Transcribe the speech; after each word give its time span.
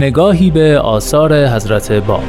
نگاهی 0.00 0.50
به 0.50 0.78
آثار 0.78 1.46
حضرت 1.46 1.92
باب 1.92 2.22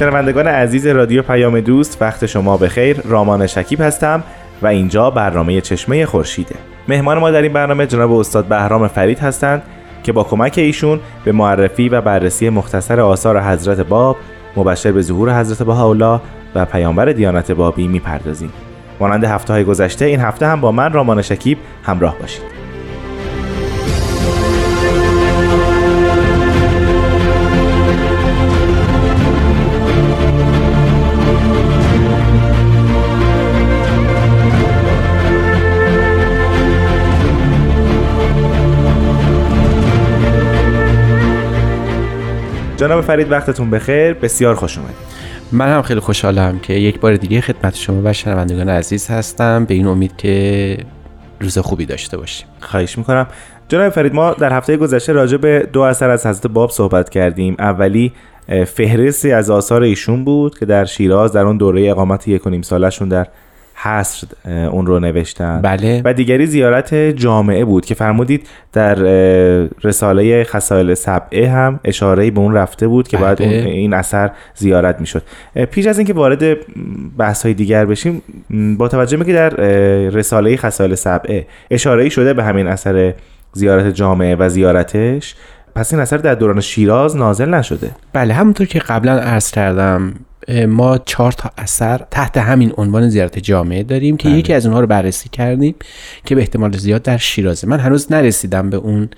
شنوندگان 0.00 0.46
عزیز 0.46 0.86
رادیو 0.86 1.22
پیام 1.22 1.60
دوست 1.60 2.02
وقت 2.02 2.26
شما 2.26 2.56
بخیر. 2.56 3.00
رامان 3.04 3.46
شکیب 3.46 3.80
هستم. 3.80 4.22
و 4.62 4.66
اینجا 4.66 5.10
برنامه 5.10 5.60
چشمه 5.60 6.06
خورشیده. 6.06 6.54
مهمان 6.88 7.18
ما 7.18 7.30
در 7.30 7.42
این 7.42 7.52
برنامه 7.52 7.86
جناب 7.86 8.12
استاد 8.12 8.44
بهرام 8.44 8.88
فرید 8.88 9.18
هستند 9.18 9.62
که 10.02 10.12
با 10.12 10.24
کمک 10.24 10.54
ایشون 10.56 11.00
به 11.24 11.32
معرفی 11.32 11.88
و 11.88 12.00
بررسی 12.00 12.48
مختصر 12.48 13.00
آثار 13.00 13.40
حضرت 13.40 13.80
باب 13.80 14.16
مبشر 14.56 14.92
به 14.92 15.02
ظهور 15.02 15.40
حضرت 15.40 15.62
بهاءالله 15.62 16.20
و 16.54 16.64
پیامبر 16.64 17.04
دیانت 17.04 17.52
بابی 17.52 17.88
می‌پردازیم. 17.88 18.52
مانند 19.00 19.24
هفته 19.24 19.52
های 19.52 19.64
گذشته 19.64 20.04
این 20.04 20.20
هفته 20.20 20.46
هم 20.46 20.60
با 20.60 20.72
من 20.72 20.92
رامان 20.92 21.22
شکیب 21.22 21.58
همراه 21.84 22.18
باشید. 22.18 22.59
جناب 42.80 43.00
فرید 43.00 43.30
وقتتون 43.30 43.70
بخیر. 43.70 44.12
بسیار 44.12 44.54
خوش 44.54 44.78
اومدید. 44.78 44.96
من 45.52 45.68
هم 45.68 45.82
خیلی 45.82 46.00
خوشحالم 46.00 46.58
که 46.58 46.72
یک 46.74 47.00
بار 47.00 47.16
دیگه 47.16 47.40
خدمت 47.40 47.74
شما 47.74 48.00
و 48.04 48.12
شنوندگان 48.12 48.68
عزیز 48.68 49.08
هستم. 49.08 49.64
به 49.64 49.74
این 49.74 49.86
امید 49.86 50.16
که 50.16 50.76
روز 51.40 51.58
خوبی 51.58 51.86
داشته 51.86 52.16
باشیم. 52.16 52.46
خواهش 52.60 52.98
می‌کنم. 52.98 53.26
جناب 53.68 53.88
فرید 53.88 54.14
ما 54.14 54.32
در 54.32 54.52
هفته 54.52 54.76
گذشته 54.76 55.12
راجع 55.12 55.36
به 55.36 55.68
دو 55.72 55.80
اثر 55.80 56.10
از 56.10 56.26
حضرت 56.26 56.46
باب 56.46 56.70
صحبت 56.70 57.08
کردیم. 57.08 57.56
اولی 57.58 58.12
فهرستی 58.66 59.32
از 59.32 59.50
آثار 59.50 59.82
ایشون 59.82 60.24
بود 60.24 60.58
که 60.58 60.66
در 60.66 60.84
شیراز 60.84 61.32
در 61.32 61.46
اون 61.46 61.56
دوره 61.56 61.90
اقامت 61.90 62.28
یک 62.28 62.46
و 62.46 62.50
نیم 62.50 62.62
سالشون 62.62 63.08
در 63.08 63.26
حصر 63.82 64.26
اون 64.46 64.86
رو 64.86 65.00
نوشتن. 65.00 65.60
بله. 65.62 66.02
و 66.04 66.12
دیگری 66.12 66.46
زیارت 66.46 66.94
جامعه 66.94 67.64
بود 67.64 67.84
که 67.84 67.94
فرمودید 67.94 68.48
در 68.72 68.94
رساله 69.84 70.44
خسائل 70.44 70.94
سبعه 70.94 71.48
هم 71.48 71.80
اشاره 71.84 72.30
به 72.30 72.40
اون 72.40 72.54
رفته 72.54 72.88
بود 72.88 73.08
که 73.08 73.16
باید 73.16 73.38
بله. 73.38 73.48
این 73.48 73.94
اثر 73.94 74.30
زیارت 74.54 75.00
می‌شد. 75.00 75.22
پیش 75.70 75.86
از 75.86 75.98
اینکه 75.98 76.12
وارد 76.12 76.56
بحث 77.18 77.42
های 77.42 77.54
دیگر 77.54 77.84
بشیم 77.84 78.22
با 78.78 78.88
توجه 78.88 79.16
به 79.16 79.24
که 79.24 79.32
در 79.32 79.50
رساله 80.10 80.56
خسائل 80.56 80.94
سبعه 80.94 81.46
اشاره 81.70 82.08
شده 82.08 82.34
به 82.34 82.44
همین 82.44 82.66
اثر 82.66 83.14
زیارت 83.52 83.86
جامعه 83.86 84.36
و 84.36 84.48
زیارتش 84.48 85.34
پس 85.74 85.92
این 85.92 86.02
اثر 86.02 86.16
در 86.16 86.34
دوران 86.34 86.60
شیراز 86.60 87.16
نازل 87.16 87.54
نشده. 87.54 87.90
بله 88.12 88.34
همونطور 88.34 88.66
که 88.66 88.78
قبلا 88.78 89.12
عرض 89.12 89.50
کردم 89.50 90.14
ما 90.50 90.98
چهار 90.98 91.32
تا 91.32 91.50
اثر 91.58 92.06
تحت 92.10 92.36
همین 92.36 92.72
عنوان 92.76 93.08
زیارت 93.08 93.38
جامعه 93.38 93.82
داریم 93.82 94.16
که 94.16 94.28
بله. 94.28 94.38
یکی 94.38 94.52
از 94.52 94.66
اونها 94.66 94.80
رو 94.80 94.86
بررسی 94.86 95.28
کردیم 95.28 95.74
که 96.24 96.34
به 96.34 96.40
احتمال 96.40 96.76
زیاد 96.76 97.02
در 97.02 97.16
شیرازه. 97.16 97.66
من 97.66 97.80
هنوز 97.80 98.12
نرسیدم 98.12 98.70
به 98.70 98.76
اون 98.76 99.08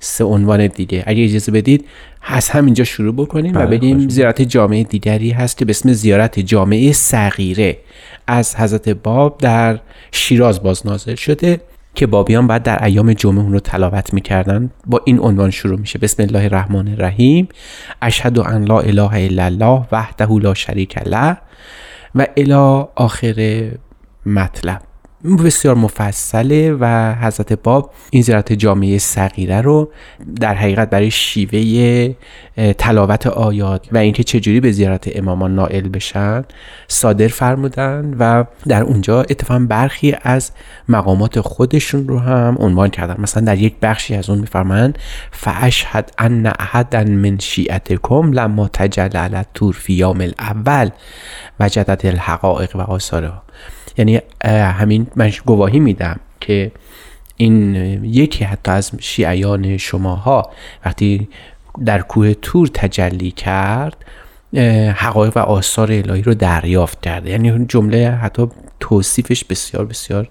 سه 0.00 0.24
عنوان 0.24 0.66
دیگه. 0.66 1.04
اگه 1.06 1.24
اجازه 1.24 1.52
بدید 1.52 1.84
از 2.22 2.48
همینجا 2.48 2.84
شروع 2.84 3.14
بکنیم 3.14 3.52
بله، 3.52 3.64
و 3.64 3.66
بگیم 3.66 3.96
خواهش 3.96 4.12
زیارت 4.12 4.42
جامعه 4.42 4.84
دیگری 4.84 5.30
هست 5.30 5.58
که 5.58 5.64
به 5.64 5.70
اسم 5.70 5.92
زیارت 5.92 6.40
جامعه 6.40 6.92
صغیره. 6.92 7.78
از 8.26 8.56
حضرت 8.56 8.88
باب 8.88 9.38
در 9.38 9.80
شیراز 10.12 10.62
باز 10.62 10.86
نازل 10.86 11.14
شده. 11.14 11.60
که 11.94 12.06
بابیان 12.06 12.46
بعد 12.46 12.62
در 12.62 12.84
ایام 12.84 13.12
جمعه 13.12 13.42
اون 13.44 13.52
رو 13.52 13.60
تلاوت 13.60 14.14
می‌کردن 14.14 14.70
با 14.86 15.00
این 15.04 15.20
عنوان 15.20 15.50
شروع 15.50 15.78
میشه. 15.78 15.98
بسم 15.98 16.22
الله 16.22 16.44
الرحمن 16.44 16.88
الرحیم 16.88 17.48
اشهد 18.02 18.38
ان 18.38 18.64
لا 18.64 18.80
اله 18.80 19.14
الا 19.14 19.44
الله 19.44 19.86
وحده 19.92 20.38
لا 20.38 20.54
شریک 20.54 20.98
له 21.06 21.36
و 22.14 22.26
الی 22.36 22.84
آخر 22.94 23.70
مطلب. 24.26 24.91
بسیار 25.24 25.74
مفصله 25.74 26.72
و 26.80 27.14
حضرت 27.20 27.52
باب 27.52 27.90
این 28.10 28.22
زیارت 28.22 28.52
جامعه 28.52 28.98
صغیره 28.98 29.60
رو 29.60 29.90
در 30.40 30.54
حقیقت 30.54 30.90
برای 30.90 31.10
شیوه 31.10 32.14
تلاوت 32.78 33.26
آیات 33.26 33.88
و 33.92 33.98
اینکه 33.98 34.24
چجوری 34.24 34.60
به 34.60 34.72
زیارت 34.72 35.16
امامان 35.16 35.54
نائل 35.54 35.88
بشن 35.88 36.44
صادر 36.88 37.28
فرمودن 37.28 38.14
و 38.18 38.44
در 38.66 38.82
اونجا 38.82 39.20
اتفاقا 39.20 39.66
برخی 39.68 40.16
از 40.22 40.50
مقامات 40.88 41.40
خودشون 41.40 42.08
رو 42.08 42.18
هم 42.18 42.56
عنوان 42.60 42.88
کردن. 42.88 43.16
مثلا 43.18 43.44
در 43.44 43.58
یک 43.58 43.74
بخشی 43.82 44.14
از 44.14 44.30
اون 44.30 44.38
میفرمایند 44.38 44.98
فاشهد 45.30 46.12
ان 46.18 46.46
احدا 46.46 47.04
من 47.04 47.38
شیعتکم 47.38 48.32
لما 48.32 48.68
تجلی 48.68 49.18
علی 49.18 49.36
الطور 49.36 49.74
فی 49.74 49.92
یوم 49.92 50.20
الاول 50.20 50.90
وجدت 51.60 52.04
الحقائق 52.04 52.76
و 52.76 52.80
آثارها. 52.80 53.42
یعنی 53.98 54.20
همین 54.44 55.06
من 55.16 55.32
گواهی 55.46 55.80
میدم 55.80 56.20
که 56.40 56.72
این 57.36 57.74
یکی 58.04 58.44
حتی 58.44 58.70
از 58.70 58.90
شیعیان 59.00 59.76
شماها 59.76 60.50
وقتی 60.84 61.28
در 61.84 62.00
کوه 62.00 62.34
تور 62.34 62.68
تجلی 62.74 63.30
کرد 63.30 63.96
حقایق 64.94 65.36
و 65.36 65.40
آثار 65.40 65.92
الهی 65.92 66.22
رو 66.22 66.34
دریافت 66.34 67.00
کرده. 67.00 67.30
یعنی 67.30 67.50
اون 67.50 67.66
جمله 67.66 68.10
حتی 68.10 68.48
توصیفش 68.80 69.44
بسیار 69.44 69.86
بسیار 69.86 70.28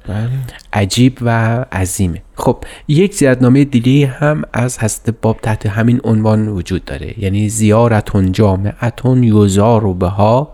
عجیب 0.74 1.18
و 1.22 1.30
عظیمه. 1.72 2.22
خب 2.36 2.58
یک 2.88 3.16
زیارتنامه 3.16 3.64
دیگه 3.64 4.08
هم 4.08 4.42
از 4.54 4.80
حضرت 4.80 5.16
باب 5.22 5.40
تحت 5.42 5.66
همین 5.66 6.02
عنوان 6.04 6.48
وجود 6.48 6.86
داره. 6.86 7.24
یعنی 7.24 7.50
زیارتون 7.50 8.32
جامعتون 8.32 9.24
یوزار 9.24 9.94
بها 9.94 10.54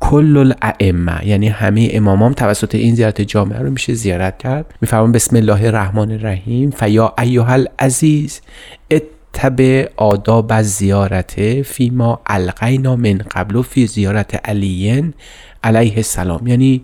کل 0.00 0.36
الائمه 0.36 1.26
یعنی 1.26 1.48
همه 1.48 1.88
امامام 1.92 2.32
توسط 2.32 2.74
این 2.74 2.94
زیارت 2.94 3.20
جامعه 3.20 3.58
رو 3.58 3.70
میشه 3.70 3.94
زیارت 3.94 4.38
کرد. 4.38 4.74
میفرمان 4.80 5.12
بسم 5.12 5.36
الله 5.36 5.64
الرحمن 5.64 6.10
الرحیم 6.10 6.70
فیا 6.70 7.14
ایها 7.18 7.52
العزیز 7.52 8.40
اتبع 8.90 9.88
آداب 9.96 10.62
زیارت 10.62 11.62
فیما 11.62 12.20
القینا 12.26 12.96
من 12.96 13.18
قبل 13.18 13.56
و 13.56 13.62
فی 13.62 13.86
زیارت 13.86 14.48
علیین 14.48 15.14
علیه 15.64 15.96
السلام. 15.96 16.46
یعنی 16.46 16.82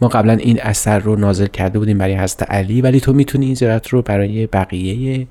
ما 0.00 0.08
قبلا 0.08 0.32
این 0.32 0.60
اثر 0.62 0.98
رو 0.98 1.16
نازل 1.16 1.46
کرده 1.46 1.78
بودیم 1.78 1.98
برای 1.98 2.14
حضرت 2.14 2.50
علی 2.50 2.80
ولی 2.80 3.00
تو 3.00 3.12
می‌تونی 3.12 3.46
این 3.46 3.54
زیارت 3.54 3.88
رو 3.88 4.02
برای 4.02 4.46
بقیه 4.46 5.26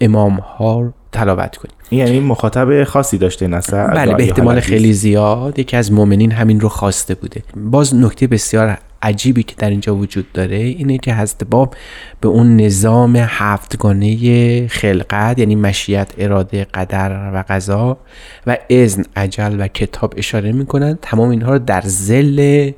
امام 0.00 0.32
ها 0.32 0.94
تلاوت 1.12 1.56
کنی. 1.56 1.98
یعنی 1.98 2.20
مخاطب 2.20 2.84
خاصی 2.84 3.18
داشته 3.18 3.44
این 3.44 3.54
اثر؟ 3.54 3.86
بله 3.86 4.14
به 4.14 4.22
احتمال 4.22 4.60
خیلی 4.60 4.92
زیاد. 4.92 5.58
یکی 5.58 5.76
از 5.76 5.92
مؤمنین 5.92 6.32
همین 6.32 6.60
رو 6.60 6.68
خواسته 6.68 7.14
بوده. 7.14 7.42
باز 7.56 7.94
نکته 7.94 8.26
بسیار 8.26 8.78
عجیبی 9.02 9.42
که 9.42 9.54
در 9.58 9.70
اینجا 9.70 9.96
وجود 9.96 10.32
داره 10.32 10.56
اینه 10.56 10.98
که 10.98 11.14
حضرت 11.14 11.44
باب 11.44 11.74
به 12.20 12.28
اون 12.28 12.56
نظام 12.56 13.16
هفتگانه 13.16 14.66
خلقت 14.66 15.38
یعنی 15.38 15.54
مشیت 15.54 16.12
اراده 16.18 16.64
قدر 16.64 17.30
و 17.34 17.44
قضا 17.48 17.98
و 18.46 18.56
اذن 18.70 19.04
عجل 19.16 19.60
و 19.60 19.68
کتاب 19.68 20.14
اشاره 20.16 20.52
می‌کنن. 20.52 20.98
تمام 21.02 21.30
اینها 21.30 21.52
رو 21.52 21.58
در 21.58 21.82
زل 21.84 22.70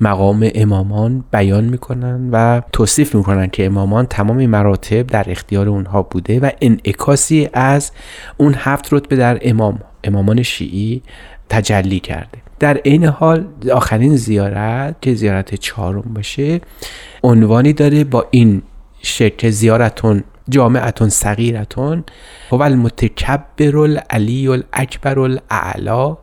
مقام 0.00 0.50
امامان 0.54 1.24
بیان 1.32 1.64
می‌کنن 1.64 2.30
و 2.32 2.62
توصیف 2.72 3.14
می‌کنن 3.14 3.46
که 3.46 3.66
امامان 3.66 4.06
تمام 4.06 4.46
مراتب 4.46 5.06
در 5.06 5.30
اختیار 5.30 5.68
اونها 5.68 6.02
بوده 6.02 6.40
و 6.40 6.50
انعکاسی 6.60 7.48
از 7.52 7.92
اون 8.36 8.54
هفت 8.58 8.92
رتبه 8.92 9.16
در 9.16 9.38
امام 9.42 9.80
امامان 10.04 10.42
شیعی 10.42 11.02
تجلی 11.48 12.00
کرده. 12.00 12.47
در 12.58 12.76
عین 12.76 13.04
حال 13.04 13.46
آخرین 13.72 14.16
زیارت 14.16 14.96
که 15.02 15.14
زیارت 15.14 15.54
چهارم 15.54 16.14
باشه 16.14 16.60
عنوانی 17.22 17.72
داره 17.72 18.04
با 18.04 18.26
این 18.30 18.62
شکل 19.02 19.50
زیارتون 19.50 20.24
جامعتون 20.48 21.08
صغیرتون 21.08 22.04
هو 22.50 22.62
المتکبر 22.62 23.76
العلی 23.76 24.48
الاکبر 24.48 25.18
الاعلا 25.18 26.16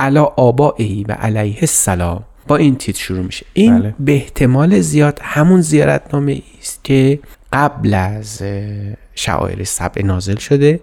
علا 0.00 0.24
آبائهی 0.24 1.04
و 1.08 1.12
علیه 1.12 1.58
السلام 1.60 2.24
با 2.48 2.56
این 2.56 2.76
تیتر 2.76 2.98
شروع 2.98 3.24
میشه 3.24 3.46
این 3.52 3.78
بله. 3.78 3.94
به 4.00 4.12
احتمال 4.12 4.80
زیاد 4.80 5.20
همون 5.22 5.60
زیارتنامه 5.60 6.42
است 6.60 6.84
که 6.84 7.18
قبل 7.52 7.94
از 7.94 8.42
شعائر 9.16 9.64
سبع 9.64 10.02
نازل 10.02 10.36
شده 10.36 10.80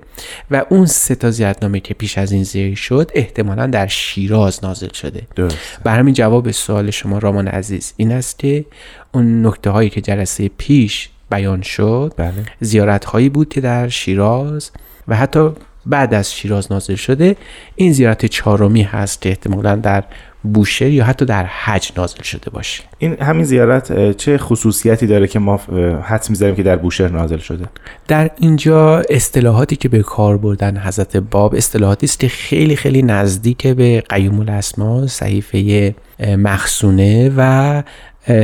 و 0.51 0.65
اون 0.69 0.85
سه 0.85 1.15
تا 1.15 1.31
زیارتنامه 1.31 1.79
که 1.79 1.93
پیش 1.93 2.17
از 2.17 2.31
این 2.31 2.43
زیر 2.43 2.75
شد 2.75 3.11
احتمالا 3.13 3.67
در 3.67 3.87
شیراز 3.87 4.63
نازل 4.63 4.93
شده. 4.93 5.21
درست 5.35 5.57
بر 5.83 5.99
همین 5.99 6.13
جواب 6.13 6.51
سوال 6.51 6.91
شما 6.91 7.17
رامان 7.17 7.47
عزیز 7.47 7.93
این 7.97 8.11
است 8.11 8.39
که 8.39 8.65
اون 9.11 9.47
نکته 9.47 9.69
هایی 9.69 9.89
که 9.89 10.01
جلسه 10.01 10.51
پیش 10.57 11.09
بیان 11.31 11.61
شد 11.61 12.13
بله. 12.17 12.33
زیارت 12.59 13.05
هایی 13.05 13.29
بود 13.29 13.49
که 13.49 13.61
در 13.61 13.89
شیراز 13.89 14.71
و 15.07 15.15
حتی 15.15 15.49
بعد 15.85 16.13
از 16.13 16.33
شیراز 16.33 16.71
نازل 16.71 16.95
شده 16.95 17.35
این 17.75 17.93
زیارت 17.93 18.25
چهارمی 18.25 18.83
هست 18.83 19.21
که 19.21 19.29
احتمالا 19.29 19.75
در 19.75 20.03
بوشهر 20.43 20.89
یا 20.89 21.03
حتی 21.03 21.25
در 21.25 21.45
حج 21.45 21.91
نازل 21.97 22.21
شده 22.21 22.49
باشه؟ 22.49 22.83
این 22.97 23.21
همین 23.21 23.45
زیارت 23.45 24.17
چه 24.17 24.37
خصوصیتی 24.37 25.07
داره 25.07 25.27
که 25.27 25.39
ما 25.39 25.57
حدس 26.03 26.29
می‌ذاریم 26.29 26.55
که 26.55 26.63
در 26.63 26.75
بوشهر 26.75 27.09
نازل 27.09 27.37
شده؟ 27.37 27.65
در 28.07 28.31
اینجا 28.39 29.01
اصطلاحاتی 29.09 29.75
که 29.75 29.89
به 29.89 30.01
کار 30.01 30.37
بردن 30.37 30.77
حضرت 30.77 31.17
باب 31.17 31.55
اصطلاحاتی 31.55 32.05
است 32.05 32.19
که 32.19 32.27
خیلی 32.27 32.75
خیلی 32.75 33.01
نزدیک 33.01 33.67
به 33.67 34.03
قیوم 34.09 34.39
الاسما 34.39 35.07
صحیفه 35.07 35.95
مخصونه 36.19 37.31
و 37.37 37.83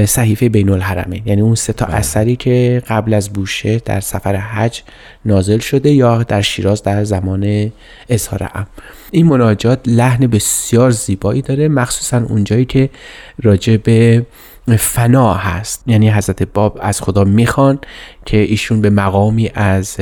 صحیفه 0.05 0.49
بین 0.49 0.69
الحرمین. 0.69 1.23
یعنی 1.25 1.41
اون 1.41 1.55
سه 1.55 1.73
تا 1.73 1.85
اثری 1.85 2.35
که 2.35 2.83
قبل 2.87 3.13
از 3.13 3.29
بوشه 3.29 3.81
در 3.85 3.99
سفر 3.99 4.35
حج 4.35 4.81
نازل 5.25 5.59
شده 5.59 5.91
یا 5.91 6.23
در 6.23 6.41
شیراز 6.41 6.83
در 6.83 7.03
زمان 7.03 7.71
اظهار 8.09 8.49
ام 8.53 8.67
این 9.11 9.25
مناجات 9.25 9.79
لحن 9.85 10.27
بسیار 10.27 10.91
زیبایی 10.91 11.41
داره 11.41 11.67
مخصوصا 11.67 12.17
اونجایی 12.17 12.65
که 12.65 12.89
راجع 13.43 13.77
به 13.77 14.25
فنا 14.77 15.33
هست. 15.33 15.83
یعنی 15.87 16.09
حضرت 16.09 16.43
باب 16.43 16.79
از 16.81 17.01
خدا 17.01 17.23
می‌خوان 17.23 17.79
که 18.25 18.37
ایشون 18.37 18.81
به 18.81 18.89
مقامی 18.89 19.51
از 19.53 19.97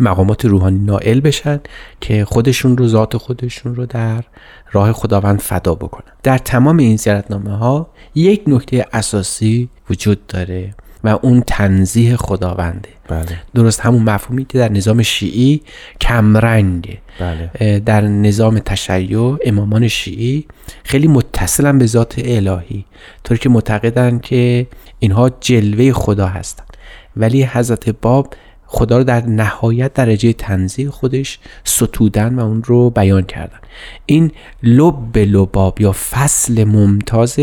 مقامات 0.00 0.44
روحانی 0.44 0.78
نائل 0.78 1.20
بشن 1.20 1.60
که 2.00 2.24
خودشون 2.24 2.76
رو 2.76 2.88
ذات 2.88 3.16
خودشون 3.16 3.74
رو 3.74 3.86
در 3.86 4.24
راه 4.72 4.92
خداوند 4.92 5.40
فدا 5.40 5.74
بکنن. 5.74 6.12
در 6.22 6.38
تمام 6.38 6.76
این 6.76 6.96
زیارتنامه 6.96 7.56
ها 7.56 7.90
یک 8.14 8.42
نکته 8.46 8.86
اساسی 8.92 9.68
وجود 9.90 10.26
داره. 10.26 10.74
و 11.06 11.18
اون 11.22 11.42
تنزیه 11.46 12.16
خداونده. 12.16 12.88
بله. 13.08 13.38
درست 13.54 13.80
همون 13.80 14.02
مفهومی 14.02 14.44
که 14.44 14.58
در 14.58 14.72
نظام 14.72 15.02
شیعی 15.02 15.62
کمرنگه. 16.00 16.98
بله. 17.20 17.80
در 17.80 18.00
نظام 18.00 18.58
تشیع 18.58 19.38
امامان 19.44 19.88
شیعی 19.88 20.46
خیلی 20.84 21.08
متصلن 21.08 21.78
به 21.78 21.86
ذات 21.86 22.14
الهی. 22.18 22.84
طوری 23.24 23.40
که 23.40 23.48
معتقدن 23.48 24.18
که 24.18 24.66
اینها 24.98 25.30
جلوه 25.40 25.92
خدا 25.92 26.26
هستند 26.26 26.76
ولی 27.16 27.44
حضرت 27.44 27.88
باب 27.90 28.34
خدا 28.76 28.98
رو 28.98 29.04
در 29.04 29.26
نهایت 29.26 29.94
درجه 29.94 30.32
تنزیه 30.32 30.90
خودش 30.90 31.38
ستودن 31.64 32.34
و 32.34 32.40
اون 32.40 32.62
رو 32.62 32.90
بیان 32.90 33.22
کردن. 33.22 33.58
این 34.06 34.32
لب 34.62 35.18
لباب 35.18 35.80
یا 35.80 35.92
فصل 35.92 36.64
ممتاز 36.64 37.36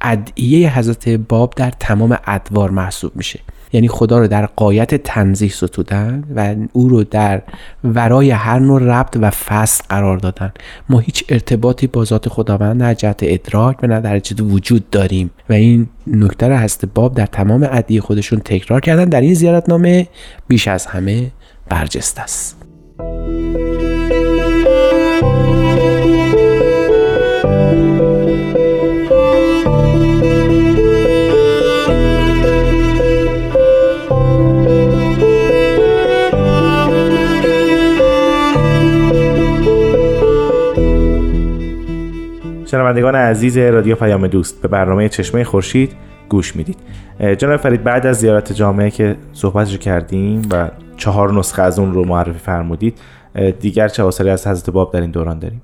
ادعیه 0.00 0.78
حضرت 0.78 1.08
باب 1.08 1.52
در 1.56 1.70
تمام 1.70 2.18
ادوار 2.26 2.70
محسوب 2.70 3.16
میشه. 3.16 3.40
یعنی 3.74 3.88
خدا 3.88 4.18
رو 4.18 4.28
در 4.28 4.46
قایت 4.46 4.94
تنزیه 4.94 5.48
ستودن 5.48 6.24
و 6.36 6.54
او 6.72 6.88
رو 6.88 7.04
در 7.04 7.42
ورای 7.84 8.30
هر 8.30 8.58
نوع 8.58 8.82
ربط 8.82 9.16
و 9.20 9.30
فصل 9.30 9.84
قرار 9.88 10.18
دادن. 10.18 10.52
ما 10.88 10.98
هیچ 10.98 11.24
ارتباطی 11.28 11.86
با 11.86 12.04
ذات 12.04 12.28
خداوند 12.28 12.82
نه 12.82 12.94
جهت 12.94 13.18
ادراک 13.22 13.76
و 13.82 13.86
نه 13.86 14.00
در 14.00 14.18
جهت 14.18 14.40
وجود 14.40 14.90
داریم. 14.90 15.30
و 15.50 15.52
این 15.52 15.88
نکته 16.06 16.48
رو 16.48 16.56
هست 16.56 16.86
باب 16.86 17.14
در 17.14 17.26
تمام 17.26 17.68
ادعیه 17.72 18.00
خودشون 18.00 18.40
تکرار 18.40 18.80
کردن. 18.80 19.04
در 19.04 19.20
این 19.20 19.34
زیارتنامه 19.34 20.08
بیش 20.48 20.68
از 20.68 20.86
همه 20.86 21.30
برجسته 21.68 22.20
است. 22.22 22.56
شنوندگان 42.74 43.14
عزیز 43.14 43.58
رادیو 43.58 43.96
پیام 43.96 44.26
دوست 44.26 44.62
به 44.62 44.68
برنامه 44.68 45.08
چشمه 45.08 45.44
خورشید 45.44 45.92
گوش 46.28 46.56
می‌دید. 46.56 46.76
جناب 47.38 47.56
فرید 47.56 47.84
بعد 47.84 48.06
از 48.06 48.16
زیارت 48.16 48.52
جامعه 48.52 48.90
که 48.90 49.16
صحبتشو 49.32 49.78
کردیم 49.78 50.42
و 50.50 50.70
چهار 50.96 51.32
نسخه 51.32 51.62
از 51.62 51.78
اون 51.78 51.94
رو 51.94 52.04
معرفی 52.04 52.38
فرمودید 52.38 52.98
دیگر 53.60 53.88
چه 53.88 54.02
آثاری 54.02 54.30
از 54.30 54.46
حضرت 54.46 54.70
باب 54.70 54.92
در 54.92 55.00
این 55.00 55.10
دوران 55.10 55.38
داریم؟ 55.38 55.62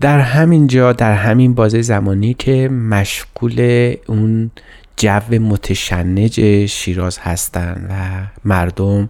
در 0.00 0.20
همین 0.20 0.66
جا 0.66 0.92
در 0.92 1.12
همین 1.12 1.54
بازه 1.54 1.82
زمانی 1.82 2.34
که 2.34 2.68
مشغول 2.68 3.94
اون 4.06 4.50
جو 4.96 5.38
متشنج 5.40 6.66
شیراز 6.66 7.18
هستن 7.18 7.86
و 7.90 7.94
مردم 8.44 9.08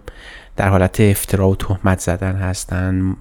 در 0.57 0.69
حالت 0.69 1.01
افترا 1.01 1.49
و 1.49 1.55
تهمت 1.55 1.99
زدن 1.99 2.35
هستن. 2.35 3.15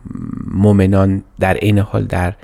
مؤمنان 0.54 1.22
در 1.40 1.54
این 1.54 1.78
حال 1.78 2.04
در 2.04 2.34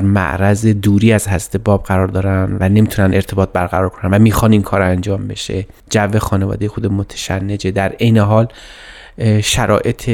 معرض 0.00 0.66
دوری 0.66 1.12
از 1.12 1.28
حضرت 1.28 1.56
باب 1.56 1.82
قرار 1.82 2.08
دارن 2.08 2.56
و 2.60 2.68
نمی‌تونن 2.68 3.14
ارتباط 3.14 3.48
برقرار 3.52 3.88
کنن 3.88 4.14
و 4.14 4.18
می‌خوان 4.18 4.52
این 4.52 4.62
کار 4.62 4.82
انجام 4.82 5.28
بشه. 5.28 5.66
جو 5.90 6.18
خانواده 6.18 6.68
خود 6.68 6.86
متشنجه 6.86 7.70
در 7.70 7.92
این 7.98 8.18
حال 8.18 8.48
شرایط 9.42 10.10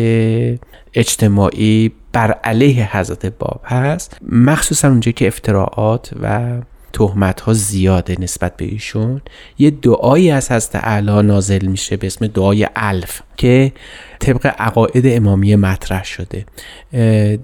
اجتماعی 0.94 1.92
بر 2.12 2.32
علیه 2.32 2.96
حضرت 2.96 3.26
باب 3.26 3.60
هست. 3.64 4.18
مخصوصا 4.32 4.88
اونجایی 4.88 5.12
که 5.12 5.26
افتراعات 5.26 6.10
و 6.22 6.50
تهمت 6.92 7.40
ها 7.40 7.52
زیاده 7.52 8.16
نسبت 8.18 8.56
به 8.56 8.64
ایشون. 8.64 9.20
یه 9.58 9.70
دعایی 9.70 10.30
از 10.30 10.52
حضرت 10.52 10.74
اعلی 10.74 11.22
نازل 11.22 11.66
میشه 11.66 11.96
به 11.96 12.06
اسم 12.06 12.26
دعای 12.26 12.68
الف 12.76 13.20
که 13.36 13.72
طبق 14.18 14.46
عقاید 14.58 15.06
امامیه 15.06 15.56
مطرح 15.56 16.04
شده. 16.04 16.44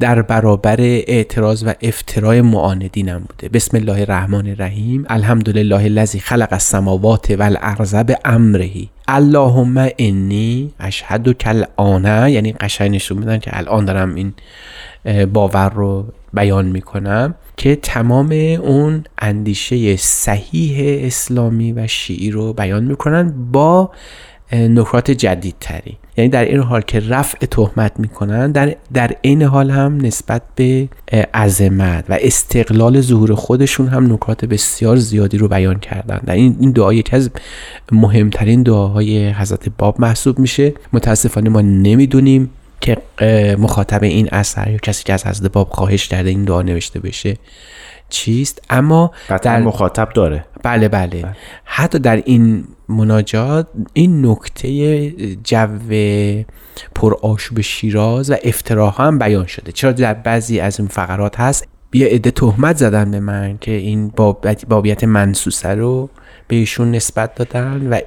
در 0.00 0.22
برابر 0.22 0.80
اعتراض 0.80 1.64
و 1.66 1.74
افترای 1.82 2.40
معاندین 2.40 3.08
هم 3.08 3.24
بوده. 3.28 3.48
بسم 3.48 3.76
الله 3.76 4.00
الرحمن 4.00 4.46
الرحیم. 4.46 5.04
الحمدلله 5.08 5.84
الذی 5.84 6.20
خلق 6.20 6.48
السماوات 6.52 7.30
والارض 7.30 7.94
بامرهی 7.94 8.90
اللهم 9.08 9.88
انی 9.99 10.75
اشهد 10.80 11.32
کل 11.32 11.64
آنه 11.76 12.30
یعنی 12.30 12.52
قشنگ 12.52 12.94
نشون 12.94 13.18
میدن 13.18 13.38
که 13.38 13.50
الان 13.58 13.84
دارم 13.84 14.14
این 14.14 14.34
باور 15.26 15.70
رو 15.70 16.06
بیان 16.32 16.66
می‌کنم 16.66 17.34
که 17.56 17.76
تمام 17.76 18.32
اون 18.62 19.04
اندیشه 19.18 19.96
صحیح 19.96 21.06
اسلامی 21.06 21.73
و 21.73 21.87
شیعی 21.87 22.30
رو 22.30 22.52
بیان 22.52 22.84
می‌کنن 22.84 23.50
با 23.52 23.90
نکات 24.52 25.10
جدیدتری. 25.10 25.98
یعنی 26.16 26.30
در 26.30 26.44
این 26.44 26.60
حال 26.60 26.80
که 26.80 27.00
رفع 27.00 27.46
تهمت 27.46 27.92
می‌کنن 27.98 28.52
در 28.52 28.76
در 28.92 29.16
این 29.20 29.42
حال 29.42 29.70
هم 29.70 30.00
نسبت 30.00 30.42
به 30.54 30.88
عظمت 31.34 32.04
و 32.08 32.18
استقلال 32.20 33.00
ظهور 33.00 33.34
خودشون 33.34 33.88
هم 33.88 34.12
نکات 34.12 34.44
بسیار 34.44 34.96
زیادی 34.96 35.38
رو 35.38 35.48
بیان 35.48 35.78
کردن. 35.78 36.20
در 36.26 36.34
این 36.34 36.56
این 36.60 36.92
یکی 36.92 37.16
از 37.16 37.30
مهمترین 37.92 38.62
دعاهای 38.62 39.30
حضرت 39.30 39.68
باب 39.78 40.00
محسوب 40.00 40.38
میشه. 40.38 40.72
متاسفانه 40.92 41.50
ما 41.50 41.60
نمی‌دونیم 41.60 42.50
که 42.80 42.96
مخاطب 43.58 44.02
این 44.02 44.28
اثر 44.32 44.70
یا 44.70 44.78
کسی 44.78 45.04
که 45.04 45.12
از 45.12 45.26
حضرت 45.26 45.52
باب 45.52 45.68
خواهش 45.68 46.08
کرده 46.08 46.30
این 46.30 46.44
دعا 46.44 46.62
نوشته 46.62 47.00
بشه 47.00 47.36
چیست؟ 48.14 48.62
اما 48.71 49.11
قطعا 49.28 49.59
مخاطب 49.59 50.09
داره. 50.14 50.44
بله 50.62 50.88
بله. 50.88 51.25
حتی 51.64 51.99
در 51.99 52.16
این 52.16 52.64
مناجات 52.88 53.66
این 53.92 54.26
نکته 54.26 55.11
جو 55.44 55.78
پر 56.94 57.14
آشوب 57.23 57.61
شیراز 57.61 58.30
و 58.30 58.37
افتراها 58.44 59.04
هم 59.04 59.18
بیان 59.18 59.47
شده. 59.47 59.73
چرا 59.73 59.92
در 59.92 60.14
بعضی 60.14 60.61
از 60.61 60.80
این 60.80 60.88
فقرات 60.88 61.40
هست؟ 61.40 61.68
یه 61.92 62.06
عده 62.06 62.30
تهمت 62.30 62.76
زدن 62.76 63.11
به 63.11 63.21
من 63.21 63.59
که 63.61 63.71
این 63.71 64.09
بابت 64.09 64.66
بابیت 64.66 65.04
منسوسه 65.04 65.68
رو 65.68 66.11
به 66.49 66.56
ایشون 66.56 66.90
نسبت 66.90 67.35
دادن 67.35 67.87
و 67.87 67.99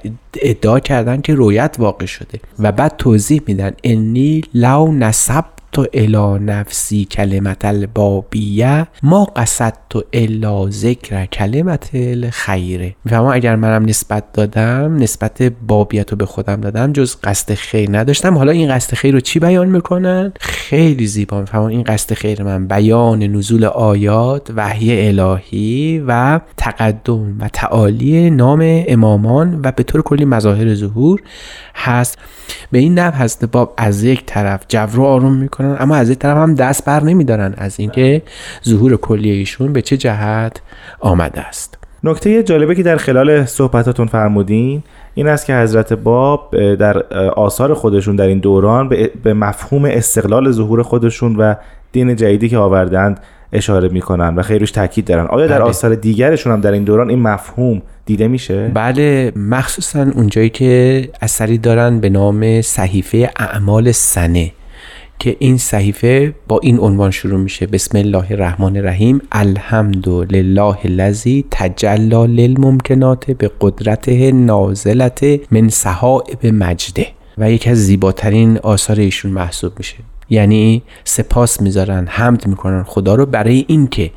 ادعا 0.42 0.80
کردن 0.80 1.20
که 1.20 1.34
رویت 1.34 1.76
واقع 1.78 2.06
شده. 2.06 2.40
و 2.58 2.72
بعد 2.72 2.96
توضیح 2.98 3.42
میدن 3.46 3.72
انی 3.84 4.42
لو 4.54 4.92
نسبت 4.92 5.44
تو 5.72 5.86
الا 5.92 6.38
نفسی 6.38 7.04
کلمت 7.04 7.64
البابیه 7.64 8.86
ما 9.02 9.26
تو 9.90 10.02
الا 10.12 10.70
ذکر 10.70 11.26
کلمت 11.26 11.90
الخیره 11.94 12.94
می‌فهمم 13.04 13.26
اگر 13.26 13.56
منم 13.56 13.84
نسبت 13.84 14.32
دادم 14.32 14.96
نسبت 14.96 15.42
بابیت 15.42 16.10
رو 16.10 16.16
به 16.16 16.26
خودم 16.26 16.60
دادم 16.60 16.92
جز 16.92 17.16
قصد 17.24 17.54
خیر 17.54 17.98
نداشتم. 17.98 18.38
حالا 18.38 18.52
این 18.52 18.74
قصد 18.74 18.94
خیر 18.94 19.14
رو 19.14 19.20
چی 19.20 19.38
بیان 19.38 19.68
می‌کنن؟ 19.68 20.32
خیلی 20.40 21.06
زیبا. 21.06 21.40
می‌فهمم 21.40 21.66
این 21.66 21.82
قصد 21.82 22.14
خیر 22.14 22.42
من 22.42 22.66
بیان 22.66 23.22
نزول 23.22 23.64
آیات 23.64 24.50
وحی 24.56 25.08
الهی 25.08 26.04
و 26.06 26.40
تقدم 26.56 27.36
و 27.40 27.48
تعالی 27.48 28.30
نام 28.30 28.60
امامان 28.62 29.60
و 29.64 29.72
به 29.72 29.82
طور 29.82 30.02
کلی 30.02 30.24
مظاهر 30.24 30.74
ظهور 30.74 31.20
هست. 31.74 32.18
به 32.72 32.78
این 32.78 32.98
نحو 32.98 33.14
هست 33.14 33.44
باب 33.44 33.74
از 33.76 34.04
یک 34.04 34.22
طرف 34.26 34.64
جو 34.68 34.86
رو 34.92 35.04
آروم 35.04 35.48
می‌کنن 35.58 35.76
اما 35.80 35.96
از 35.96 36.10
یک 36.10 36.18
طرف 36.18 36.36
هم 36.36 36.54
دست 36.54 36.84
بر 36.84 37.02
نمیدارن 37.02 37.54
از 37.58 37.80
اینکه 37.80 38.22
ظهور 38.68 38.96
کلی 38.96 39.30
ایشون 39.30 39.72
به 39.72 39.82
چه 39.82 39.96
جهت 39.96 40.60
آمده 41.00 41.40
است. 41.40 41.78
نکته 42.04 42.42
جالبه 42.42 42.74
که 42.74 42.82
در 42.82 42.96
خلال 42.96 43.44
صحبتاتون 43.44 44.06
فرمودین 44.06 44.82
این 45.14 45.28
است 45.28 45.46
که 45.46 45.56
حضرت 45.56 45.92
باب 45.92 46.74
در 46.74 47.02
آثار 47.28 47.74
خودشون 47.74 48.16
در 48.16 48.26
این 48.26 48.38
دوران 48.38 48.88
به 49.22 49.34
مفهوم 49.34 49.84
استقلال 49.84 50.50
ظهور 50.50 50.82
خودشون 50.82 51.36
و 51.36 51.54
دین 51.92 52.16
جدیدی 52.16 52.48
که 52.48 52.58
آوردند 52.58 53.20
اشاره 53.52 53.88
می‌کنن 53.88 54.34
و 54.36 54.42
خیلی 54.42 54.58
روش 54.58 54.70
تاکید 54.70 55.04
دارن. 55.04 55.26
آیا 55.26 55.46
در 55.46 55.58
بله. 55.58 55.68
آثار 55.68 55.94
دیگرشون 55.94 56.52
هم 56.52 56.60
در 56.60 56.72
این 56.72 56.84
دوران 56.84 57.10
این 57.10 57.22
مفهوم 57.22 57.82
دیده 58.06 58.28
میشه؟ 58.28 58.70
بله 58.74 59.32
مخصوصا 59.36 60.06
اونجایی 60.14 60.50
که 60.50 61.08
اثری 61.22 61.58
دارن 61.58 62.00
به 62.00 62.08
نام 62.08 62.62
صحیفه 62.62 63.30
اعمال 63.36 63.92
سنه. 63.92 64.52
که 65.18 65.36
این 65.38 65.58
صحیفه 65.58 66.34
با 66.48 66.60
این 66.62 66.78
عنوان 66.78 67.10
شروع 67.10 67.40
میشه. 67.40 67.66
بسم 67.66 67.98
الله 67.98 68.32
الرحمن 68.32 68.76
الرحیم. 68.76 69.20
الحمد 69.32 70.08
لله 70.08 70.76
الذی 70.84 71.44
تجلا 71.50 72.26
للممکنات 72.26 73.30
به 73.30 73.50
قدرته 73.60 74.32
نازلت 74.32 75.24
من 75.50 75.68
صحائب 75.68 76.46
مجده. 76.46 77.06
و 77.38 77.52
یکی 77.52 77.70
از 77.70 77.78
زیباترین 77.78 78.58
آثار 78.58 79.00
ایشون 79.00 79.30
محسوب 79.30 79.72
میشه. 79.78 79.94
یعنی 80.30 80.82
سپاس 81.04 81.60
می‌ذارن 81.60 82.06
حمد 82.06 82.46
می‌کنن. 82.46 82.82
خدا 82.82 83.14
رو 83.14 83.26
برای 83.26 83.64
اینکه 83.68 84.10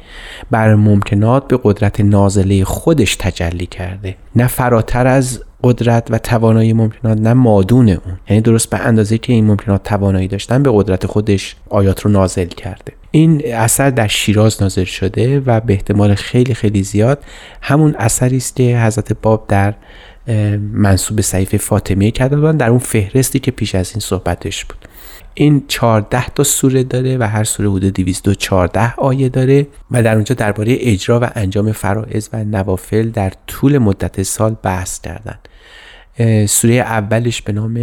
بر 0.51 0.75
ممکنات 0.75 1.47
به 1.47 1.59
قدرت 1.63 2.01
نازله 2.01 2.63
خودش 2.63 3.15
تجلی 3.15 3.65
کرده. 3.65 4.15
نه 4.35 4.47
فراتر 4.47 5.07
از 5.07 5.43
قدرت 5.63 6.07
و 6.09 6.17
توانایی 6.17 6.73
ممکنات 6.73 7.17
نه 7.17 7.33
مادون 7.33 7.89
اون. 7.89 8.19
یعنی 8.29 8.41
درست 8.41 8.69
به 8.69 8.77
اندازه 8.77 9.17
که 9.17 9.33
این 9.33 9.45
ممکنات 9.45 9.83
توانایی 9.83 10.27
داشتن 10.27 10.63
به 10.63 10.71
قدرت 10.73 11.05
خودش 11.05 11.55
آیات 11.69 12.01
رو 12.01 12.11
نازل 12.11 12.45
کرده. 12.47 12.93
این 13.11 13.53
اثر 13.55 13.89
در 13.89 14.07
شیراز 14.07 14.61
نازل 14.61 14.83
شده 14.83 15.39
و 15.39 15.59
به 15.59 15.73
احتمال 15.73 16.15
خیلی 16.15 16.53
خیلی 16.53 16.83
زیاد 16.83 17.23
همون 17.61 17.95
اثری 17.95 18.37
است 18.37 18.55
که 18.55 18.79
حضرت 18.79 19.13
باب 19.21 19.45
در 19.47 19.73
منصوب 20.73 21.21
صحیفه 21.21 21.57
فاطمیه 21.57 22.11
کرده 22.11 22.35
بودن 22.35 22.57
در 22.57 22.69
اون 22.69 22.79
فهرستی 22.79 23.39
که 23.39 23.51
پیش 23.51 23.75
از 23.75 23.91
این 23.91 23.99
صحبتش 23.99 24.65
بود. 24.65 24.87
این 25.33 25.63
14 25.67 26.29
تا 26.29 26.43
سوره 26.43 26.83
داره 26.83 27.17
و 27.17 27.23
هر 27.23 27.43
سوره 27.43 27.69
حدود 27.69 27.93
214 27.93 28.93
آیه 28.93 29.29
داره 29.29 29.67
و 29.91 30.03
در 30.03 30.15
اونجا 30.15 30.35
درباره 30.35 30.77
اجرا 30.79 31.19
و 31.19 31.29
انجام 31.35 31.71
فرائض 31.71 32.29
و 32.33 32.43
نوافل 32.43 33.09
در 33.09 33.31
طول 33.47 33.77
مدت 33.77 34.23
سال 34.23 34.55
بحث 34.63 35.01
کردن. 35.01 35.39
سوره 36.47 36.73
اولش 36.73 37.41
به 37.41 37.53
نام 37.53 37.77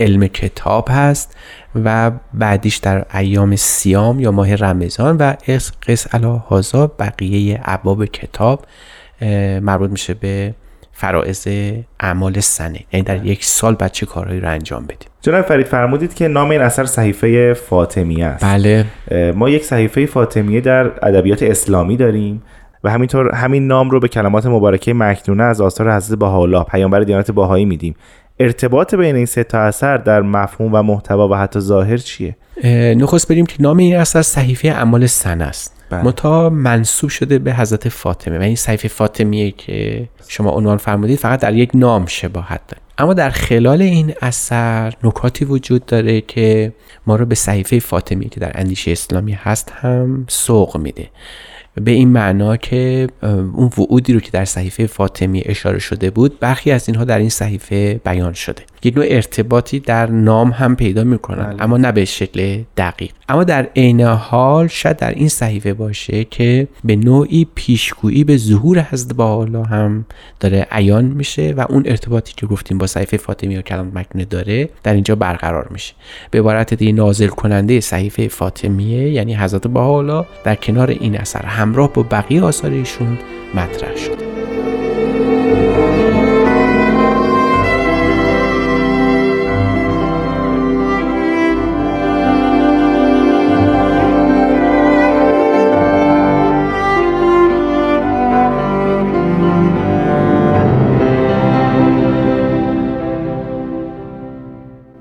علم 0.00 0.26
کتاب 0.26 0.88
هست 0.90 1.36
و 1.84 2.10
بعدیش 2.34 2.76
در 2.76 3.04
ایام 3.14 3.56
سیام 3.56 4.20
یا 4.20 4.30
ماه 4.30 4.54
رمضان 4.54 5.16
و 5.16 5.34
قص 5.88 6.14
علا 6.14 6.32
هازا 6.36 6.86
بقیه 6.86 7.60
ابواب 7.64 8.04
کتاب 8.04 8.66
مربوط 9.60 9.90
میشه 9.90 10.14
به 10.14 10.54
فرائض 10.92 11.48
اعمال 12.00 12.40
سنه. 12.40 12.80
یعنی 12.92 13.04
در 13.04 13.26
یک 13.26 13.44
سال 13.44 13.74
بعد 13.74 13.92
چه 13.92 14.06
کارهایی 14.06 14.40
رو 14.40 14.48
انجام 14.48 14.84
بدیم؟ 14.84 15.08
جناب 15.22 15.44
فرید 15.44 15.66
فرمودید 15.66 16.14
که 16.14 16.28
نام 16.28 16.50
این 16.50 16.60
اثر 16.60 16.84
صحیفه 16.84 17.54
فاطمیه 17.54 18.26
است. 18.26 18.44
بله. 18.44 18.84
ما 19.34 19.50
یک 19.50 19.64
صحیفه 19.64 20.06
فاطمیه 20.06 20.60
در 20.60 20.86
ادبیات 21.06 21.42
اسلامی 21.42 21.96
داریم. 21.96 22.42
و 22.84 22.90
همینطور 22.90 23.34
همین 23.34 23.66
نام 23.66 23.90
رو 23.90 24.00
به 24.00 24.08
کلمات 24.08 24.46
مبارکه 24.46 24.94
مکنونه 24.94 25.42
از 25.42 25.60
آثار 25.60 25.96
حضرت 25.96 26.18
بهاءالله 26.18 26.64
پیامبر 26.64 27.00
دیانت 27.00 27.30
باهایی 27.30 27.64
میدیم. 27.64 27.94
ارتباط 28.40 28.94
بین 28.94 29.16
این 29.16 29.26
سه 29.26 29.44
تا 29.44 29.58
اثر 29.60 29.96
در 29.96 30.22
مفهوم 30.22 30.74
و 30.74 30.82
محتوا 30.82 31.28
و 31.28 31.34
حتی 31.34 31.60
ظاهر 31.60 31.96
چیه؟ 31.96 32.36
نخست 32.96 33.28
بریم 33.28 33.46
که 33.46 33.62
نام 33.62 33.76
این 33.76 33.96
اثر 33.96 34.22
صحیفه 34.22 34.68
اعمال 34.68 35.06
سن 35.06 35.40
است. 35.40 35.76
بله. 35.90 36.02
متا 36.02 36.50
منصوب 36.50 37.10
شده 37.10 37.38
به 37.38 37.54
حضرت 37.54 37.88
فاطمه. 37.88 38.38
و 38.38 38.42
این 38.42 38.56
صحیفه 38.56 38.88
فاطمیه 38.88 39.50
که 39.50 40.08
شما 40.28 40.50
عنوان 40.50 40.76
فرمودید 40.76 41.18
فقط 41.18 41.40
در 41.40 41.54
یک 41.54 41.70
نام 41.74 42.06
شباهت 42.06 42.60
داره. 42.68 42.82
اما 42.98 43.14
در 43.14 43.30
خلال 43.30 43.82
این 43.82 44.14
اثر 44.22 44.92
نکاتی 45.04 45.44
وجود 45.44 45.86
داره 45.86 46.20
که 46.20 46.72
ما 47.06 47.16
رو 47.16 47.26
به 47.26 47.34
صحیفه 47.34 47.78
فاطمی 47.78 48.28
که 48.28 48.40
در 48.40 48.52
اندیشه 48.54 48.90
اسلامی 48.92 49.32
هست 49.32 49.72
هم 49.80 50.24
سوق 50.28 50.76
میده. 50.76 51.08
به 51.74 51.90
این 51.90 52.08
معنا 52.08 52.56
که 52.56 53.08
اون 53.22 53.70
وعودی 53.78 54.12
رو 54.12 54.20
که 54.20 54.30
در 54.30 54.44
صحیفه 54.44 54.86
فاطمی 54.86 55.42
اشاره 55.44 55.78
شده 55.78 56.10
بود 56.10 56.38
برخی 56.38 56.70
از 56.70 56.88
اینها 56.88 57.04
در 57.04 57.18
این 57.18 57.28
صحیفه 57.28 58.00
بیان 58.04 58.32
شده. 58.32 58.62
یک 58.82 58.96
نوع 58.96 59.06
ارتباطی 59.08 59.80
در 59.80 60.06
نام 60.06 60.50
هم 60.50 60.76
پیدا 60.76 61.04
می‌کنن 61.04 61.44
بله. 61.44 61.62
اما 61.62 61.76
نه 61.76 61.92
به 61.92 62.04
شکل 62.04 62.62
دقیق. 62.76 63.10
اما 63.28 63.44
در 63.44 63.68
عین 63.76 64.00
حال 64.00 64.66
شاید 64.66 64.96
در 64.96 65.10
این 65.10 65.28
صحیفه 65.28 65.74
باشه 65.74 66.24
که 66.24 66.68
به 66.84 66.96
نوعی 66.96 67.46
پیشگویی 67.54 68.24
به 68.24 68.36
ظهور 68.36 68.86
حضرت 68.90 69.14
با 69.14 69.64
هم 69.64 70.04
داره 70.40 70.66
عیان 70.70 71.04
میشه 71.04 71.54
و 71.56 71.66
اون 71.68 71.82
ارتباطی 71.86 72.32
که 72.36 72.46
گفتیم 72.46 72.78
با 72.78 72.86
صحیفه 72.86 73.16
فاطمی 73.16 73.56
و 73.56 73.62
کلام 73.62 73.92
مکنه 73.94 74.24
داره 74.24 74.68
در 74.82 74.94
اینجا 74.94 75.14
برقرار 75.14 75.68
میشه. 75.70 75.94
به 76.30 76.38
عبارت 76.38 76.74
دیگه 76.74 76.92
نازل 76.92 77.26
کننده 77.26 77.80
صحیفه 77.80 78.28
فاطمیه 78.28 79.10
یعنی 79.10 79.34
حضرت 79.34 79.66
با 79.66 80.26
در 80.44 80.54
کنار 80.54 80.90
این 80.90 81.20
اثر 81.20 81.46
همراه 81.46 81.92
با 81.92 82.02
بقیه 82.02 82.42
آثار 82.42 82.70
ایشون 82.70 83.18
مطرح 83.54 83.96
شده. 83.96 84.29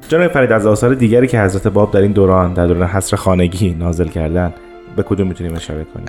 جناب 0.10 0.32
فرید 0.32 0.52
از 0.52 0.66
آثار 0.66 0.94
دیگری 0.94 1.28
که 1.28 1.42
حضرت 1.42 1.68
باب 1.68 1.92
در 1.92 2.00
این 2.00 2.12
دوران 2.12 2.54
در 2.54 2.68
دوران 2.68 2.88
حصر 2.88 3.18
خانگی 3.18 3.70
نازل 3.70 4.08
کردن 4.08 4.54
به 4.96 5.04
کدوم 5.04 5.28
می‌تونیم 5.28 5.56
اشاره 5.56 5.86
کنیم؟ 5.94 6.06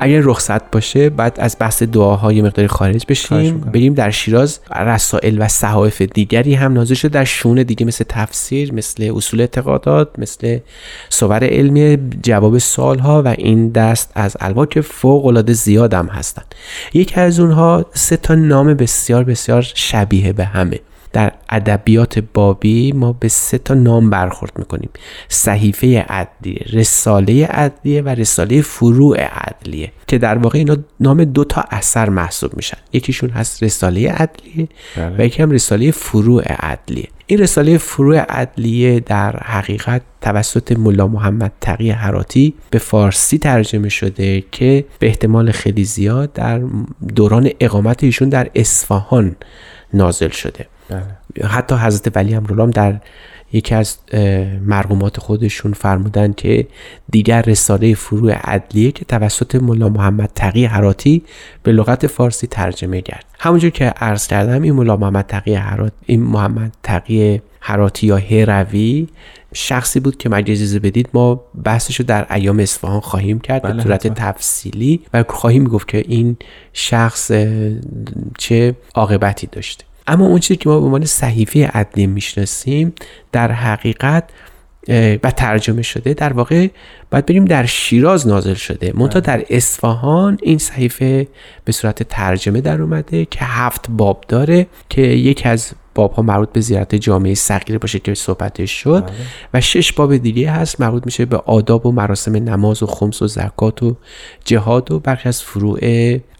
اگر 0.00 0.20
رخصت 0.20 0.70
باشه 0.70 1.10
بعد 1.10 1.36
از 1.40 1.56
بحث 1.60 1.82
دعاهای 1.82 2.42
مقدار 2.42 2.66
خارج 2.66 3.04
بشیم 3.08 3.60
بریم 3.60 3.94
در 3.94 4.10
شیراز. 4.10 4.60
رسائل 4.76 5.36
و 5.42 5.48
صحائف 5.48 6.02
دیگری 6.02 6.54
هم 6.54 6.72
نازل 6.72 6.94
شده 6.94 7.12
در 7.12 7.24
شون 7.24 7.62
دیگه 7.62 7.86
مثل 7.86 8.04
تفسیر 8.08 8.74
مثل 8.74 9.12
اصول 9.16 9.40
اعتقادات 9.40 10.08
مثل 10.18 10.58
صور 11.08 11.44
علمی 11.44 11.98
جواب 12.22 12.58
سالها 12.58 13.22
و 13.22 13.28
این 13.28 13.68
دست 13.68 14.12
از 14.14 14.36
الوا 14.40 14.66
که 14.66 14.80
فوق 14.80 15.26
العاده 15.26 15.52
زیاد 15.52 15.94
هم 15.94 16.06
هستن. 16.06 16.42
یکی 16.94 17.20
از 17.20 17.40
اونها 17.40 17.86
سه 17.94 18.16
تا 18.16 18.34
نام 18.34 18.74
بسیار 18.74 19.24
بسیار 19.24 19.62
شبیه 19.74 20.32
به 20.32 20.44
همه. 20.44 20.80
در 21.12 21.32
ادبیات 21.48 22.18
بابی 22.18 22.92
ما 22.92 23.12
به 23.12 23.28
سه 23.28 23.58
تا 23.58 23.74
نام 23.74 24.10
برخورد 24.10 24.52
می‌کنیم. 24.58 24.90
صحیفه 25.28 26.06
عدلیه 26.08 26.66
رساله 26.72 27.46
عدلیه 27.46 28.02
و 28.02 28.08
رساله 28.08 28.62
فروع 28.62 29.20
عدلیه 29.20 29.92
که 30.06 30.18
در 30.18 30.38
واقع 30.38 30.58
اینا 30.58 30.76
نام 31.00 31.24
دو 31.24 31.44
تا 31.44 31.64
اثر 31.70 32.08
محسوب 32.08 32.56
میشن. 32.56 32.78
یکیشون 32.92 33.30
هست 33.30 33.62
رساله 33.62 34.12
عدلیه 34.12 34.68
بله. 34.96 35.16
و 35.18 35.26
یکی 35.26 35.42
هم 35.42 35.50
رساله 35.50 35.90
فروع 35.90 36.42
عدلیه. 36.42 37.08
این 37.26 37.38
رساله 37.38 37.78
فروع 37.78 38.18
عدلیه 38.18 39.00
در 39.00 39.36
حقیقت 39.36 40.02
توسط 40.20 40.72
ملا 40.72 41.08
محمد 41.08 41.52
تقی 41.60 41.90
حراتی 41.90 42.54
به 42.70 42.78
فارسی 42.78 43.38
ترجمه 43.38 43.88
شده 43.88 44.44
که 44.52 44.84
به 44.98 45.06
احتمال 45.06 45.50
خیلی 45.50 45.84
زیاد 45.84 46.32
در 46.32 46.62
دوران 47.14 47.50
اقامت 47.60 48.04
ایشون 48.04 48.28
در 48.28 48.50
اصفهان 48.54 49.36
نازل 49.94 50.28
شده. 50.28 50.66
بله. 50.88 51.48
حتی 51.48 51.74
حضرت 51.74 52.16
ولی 52.16 52.34
امرالله 52.34 52.70
در 52.70 53.00
یکی 53.52 53.74
از 53.74 53.96
مرقومات 54.60 55.20
خودشون 55.20 55.72
فرمودن 55.72 56.32
که 56.32 56.66
دیگر 57.10 57.42
رساله 57.42 57.94
فروع 57.94 58.32
عدلیه 58.32 58.92
که 58.92 59.04
توسط 59.04 59.54
ملا 59.54 59.88
محمد 59.88 60.30
تقی 60.34 60.64
حراتی 60.64 61.22
به 61.62 61.72
لغت 61.72 62.06
فارسی 62.06 62.46
ترجمه 62.46 63.00
کرد 63.00 63.24
همونجور 63.38 63.70
که 63.70 63.84
عرض 63.84 64.26
کردم 64.26 64.62
این 64.62 64.72
ملا 64.72 64.96
محمد 64.96 65.24
تقی 65.26 65.54
حراتی 65.54 65.96
این 66.06 66.22
محمد 66.22 66.72
تقی 66.82 67.40
حراتی 67.60 68.06
یا 68.06 68.16
هروی 68.16 69.08
شخصی 69.54 70.00
بود 70.00 70.16
که 70.16 70.28
مگه 70.28 70.52
اجازه 70.52 70.78
بدید 70.78 71.08
ما 71.14 71.44
بحثش 71.64 72.00
رو 72.00 72.06
در 72.06 72.34
ایام 72.34 72.58
اصفهان 72.58 73.00
خواهیم 73.00 73.40
کرد 73.40 73.62
به 73.62 73.68
بله، 73.68 73.82
صورت 73.82 74.06
حتما. 74.06 74.32
تفصیلی 74.32 75.00
و 75.14 75.24
خواهیم 75.28 75.64
گفت 75.64 75.88
که 75.88 76.04
این 76.08 76.36
شخص 76.72 77.32
چه 78.38 78.74
عاقبتی 78.94 79.48
داشته 79.52 79.84
اما 80.08 80.26
اون 80.26 80.38
چیزی 80.38 80.56
که 80.56 80.68
ما 80.68 80.80
به 80.80 80.86
عنوان 80.86 81.04
صحیفه 81.04 81.66
عدلی 81.66 82.06
می‌شناسیم 82.06 82.92
در 83.32 83.52
حقیقت 83.52 84.30
و 85.22 85.30
ترجمه 85.30 85.82
شده 85.82 86.14
در 86.14 86.32
واقع 86.32 86.68
باید 87.10 87.26
بریم 87.26 87.44
در 87.44 87.66
شیراز 87.66 88.26
نازل 88.26 88.54
شده. 88.54 88.92
منتها 88.94 89.20
در 89.20 89.44
اصفهان 89.50 90.38
این 90.42 90.58
صحیفه 90.58 91.28
به 91.64 91.72
صورت 91.72 92.02
ترجمه 92.02 92.60
در 92.60 92.82
اومده 92.82 93.24
که 93.24 93.38
هفت 93.44 93.86
باب 93.90 94.24
داره 94.28 94.66
که 94.88 95.02
یکی 95.02 95.48
از 95.48 95.72
باب 95.94 96.12
ها 96.12 96.22
مربوط 96.22 96.52
به 96.52 96.60
زیارت 96.60 96.94
جامعه 96.94 97.34
صغیره 97.34 97.78
باشه 97.78 97.98
که 97.98 98.14
صحبتش 98.14 98.70
شد. 98.70 99.10
و 99.54 99.60
شش 99.60 99.92
باب 99.92 100.16
دیگه 100.16 100.50
هست 100.50 100.80
مربوط 100.80 101.06
میشه 101.06 101.24
به 101.24 101.36
آداب 101.36 101.86
و 101.86 101.92
مراسم 101.92 102.36
نماز 102.36 102.82
و 102.82 102.86
خمس 102.86 103.22
و 103.22 103.26
زکات 103.26 103.82
و 103.82 103.96
جهاد 104.44 104.90
و 104.90 105.00
برخی 105.00 105.28
از 105.28 105.42
فروع 105.42 105.78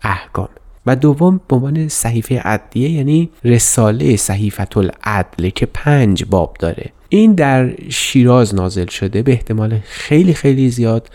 احکام. 0.03 0.49
و 0.87 0.97
دوم 0.97 1.41
به 1.49 1.57
عنوان 1.57 1.89
صحیفه 1.89 2.39
عدلیه 2.41 2.91
یعنی 2.91 3.31
رساله 3.45 4.17
صحیفت 4.17 4.77
العدل 4.77 5.49
که 5.49 5.67
پنج 5.67 6.25
باب 6.25 6.57
داره. 6.59 6.93
این 7.09 7.35
در 7.35 7.89
شیراز 7.89 8.55
نازل 8.55 8.87
شده 8.87 9.23
به 9.23 9.33
احتمال 9.33 9.79
خیلی 9.85 10.35
خیلی 10.35 10.71
زیاد 10.71 11.11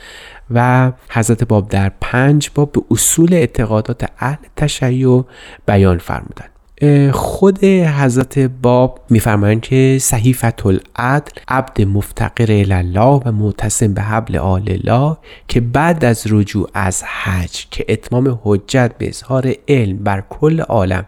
و 0.51 0.91
حضرت 1.10 1.43
باب 1.43 1.70
در 1.70 1.91
پنج 2.01 2.50
باب 2.55 2.72
به 2.72 2.82
اصول 2.91 3.34
اعتقادات 3.34 4.10
اهل 4.20 4.38
تشیع 4.55 5.24
بیان 5.65 5.98
فرمودن. 5.98 6.46
اه، 6.46 6.52
خود 7.12 7.63
حضرت 7.63 8.40
باب 8.40 9.00
میفرمایند 9.10 9.62
که 9.62 9.98
صحیفت 10.02 10.66
العدل 10.66 11.32
عبد 11.48 11.82
مفتقر 11.82 12.52
الله 12.72 13.22
و 13.25 13.32
معتصم 13.32 13.94
به 13.94 14.02
حبل 14.02 14.38
آل 14.38 14.70
الله 14.72 15.18
که 15.48 15.62
بعد 15.62 16.06
از 16.06 16.24
رجوع 16.30 16.70
از 16.74 17.04
حج 17.04 17.66
که 17.72 17.86
اتمام 17.90 18.40
حجت 18.44 18.92
به 18.98 19.08
اظهار 19.08 19.54
علم 19.68 19.98
بر 19.98 20.24
کل 20.30 20.60
عالم 20.60 21.06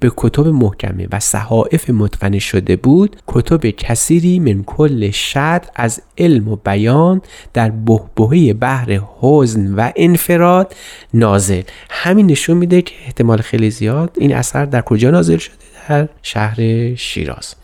به 0.00 0.12
کتب 0.16 0.46
محکمه 0.46 1.08
و 1.12 1.20
صحائف 1.20 1.90
متقنه 1.90 2.38
شده 2.38 2.76
بود 2.76 3.16
کتب 3.26 3.70
کثیری 3.70 4.38
من 4.38 4.64
کل 4.64 5.10
شد 5.10 5.60
از 5.74 6.02
علم 6.18 6.48
و 6.48 6.56
بیان 6.56 7.22
در 7.54 7.70
بهبهه 7.70 8.52
بحر 8.52 9.00
حزن 9.20 9.74
و 9.74 9.90
انفراد 9.96 10.74
نازل. 11.14 11.62
همین 11.90 12.26
نشون 12.26 12.56
میده 12.56 12.82
که 12.82 12.94
احتمال 13.04 13.38
خیلی 13.38 13.70
زیاد 13.70 14.16
این 14.18 14.34
اثر 14.34 14.64
در 14.64 14.82
کجا 14.82 15.15
نازل 15.16 15.36
شده 15.36 15.54
در 15.88 16.08
شهر 16.22 16.94
شیراز. 16.94 17.54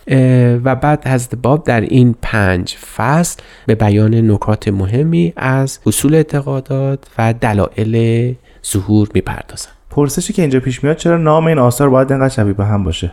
و 0.64 0.74
بعد 0.74 1.06
حضرت 1.06 1.34
باب 1.34 1.64
در 1.64 1.80
این 1.80 2.14
پنج 2.22 2.76
فصل 2.96 3.42
به 3.66 3.74
بیان 3.74 4.30
نکات 4.30 4.68
مهمی 4.68 5.32
از 5.36 5.78
اصول 5.86 6.14
اعتقادات 6.14 6.98
و 7.18 7.34
دلایل 7.40 8.34
ظهور 8.66 9.08
می‌پردازند. 9.14 9.72
پرسشی 9.90 10.32
که 10.32 10.42
اینجا 10.42 10.60
پیش 10.60 10.84
میاد 10.84 10.96
چرا 10.96 11.16
نام 11.16 11.46
این 11.46 11.58
آثار 11.58 11.90
باید 11.90 12.12
اینقدر 12.12 12.34
شبیه 12.34 12.52
به 12.52 12.64
هم 12.64 12.84
باشه؟ 12.84 13.12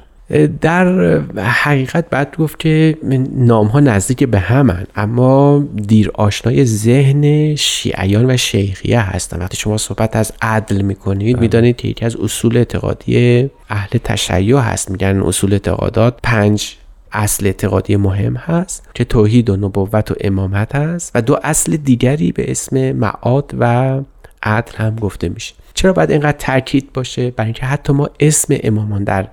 در 0.62 1.20
حقیقت 1.38 2.10
بعد 2.10 2.38
گفت 2.38 2.60
که 2.60 2.98
نام 3.36 3.68
ها 3.68 3.80
نزدیک 3.80 4.24
به 4.24 4.40
همن 4.40 4.86
اما 4.96 5.66
دیر 5.88 6.12
آشنای 6.14 6.66
ذهن 6.66 7.56
شیعیان 7.56 8.32
و 8.32 8.38
شیخیه 8.38 9.02
هستن. 9.02 9.40
وقتی 9.40 9.58
شما 9.58 9.78
صحبت 9.78 10.16
از 10.16 10.34
عدل 10.42 10.82
می‌کنید 10.82 11.40
می‌دانید 11.40 11.76
که 11.76 11.88
یکی 11.88 12.06
از 12.06 12.16
اصول 12.16 12.58
اعتقادی 12.58 13.50
اهل 13.70 14.00
تشیع 14.04 14.58
هست. 14.58 14.92
میگن 14.92 15.20
اصول 15.20 15.54
اعتقادات 15.54 16.18
پنج 16.24 16.76
اصل 17.12 17.46
اعتقادی 17.46 17.96
مهم 17.96 18.36
هست 18.36 18.90
که 18.94 19.04
توحید 19.04 19.50
و 19.50 19.56
نبوت 19.58 20.12
و 20.12 20.16
امامت 20.22 20.76
هست 20.76 21.12
و 21.16 21.22
دو 21.22 21.40
اصل 21.44 21.78
دیگری 21.78 22.32
به 22.32 22.52
اسم 22.52 22.92
معاد 22.92 23.56
و 23.60 24.00
عدل 24.44 24.76
هم 24.78 24.96
گفته 24.96 25.30
میشه. 25.30 25.54
چرا 25.80 25.94
باید 25.94 26.12
اینقدر 26.12 26.38
تاکید 26.38 26.94
باشه؟ 26.94 27.32
برای 27.32 27.48
اینکه 27.48 27.66
حتی 27.66 27.94
ما 27.94 28.10
اسم 28.20 28.56
امامان 28.64 29.04
در 29.04 29.28